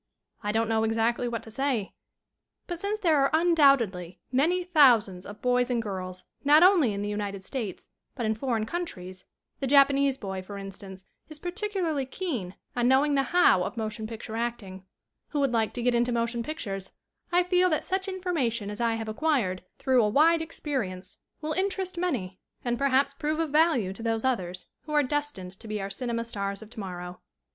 [0.41, 1.93] I don't know exactly what to say.
[2.65, 7.03] But since there are undoubtedly many thou sands of boys and girls not only in
[7.03, 9.25] the United States but in foreign countries
[9.59, 14.07] the Japanese boy, for instance, is particularly keen on know ing the how of motion
[14.07, 14.83] picture acting
[15.27, 16.93] who would like to get into motion pictures,
[17.31, 21.99] I feel that such information as I have acquired through a wide experience will interest
[21.99, 25.91] many and perhaps prove of value to those others who are destined to be our
[25.91, 27.19] cinema stars of tomorrow.